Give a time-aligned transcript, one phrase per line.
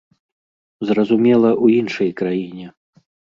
[0.91, 2.67] Зразумела, у іншай краіне.